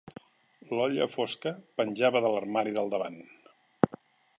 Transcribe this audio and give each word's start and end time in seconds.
L'olla 0.79 1.07
fosca 1.17 1.53
penjava 1.83 2.25
de 2.27 2.35
l'armari 2.37 2.77
del 2.79 2.95
davant. 2.97 3.23